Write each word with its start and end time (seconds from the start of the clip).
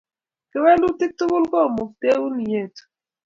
kewelutik 0.51 1.11
tukul 1.17 1.43
komukten 1.51 2.33
ietu 2.53 2.83